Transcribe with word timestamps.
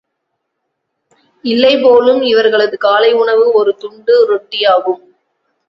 இல்லைபோலும் 1.43 2.21
இவர்களது 2.21 2.77
காலை 2.77 3.13
உணவு 3.13 3.45
ஒரு 3.51 3.77
துண்டு 3.77 4.15
ரொட்டி 4.25 4.63
ஆகும். 4.65 5.01